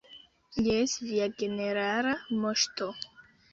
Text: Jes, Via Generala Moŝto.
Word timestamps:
Jes, 0.67 0.95
Via 1.09 1.27
Generala 1.43 2.17
Moŝto. 2.47 2.91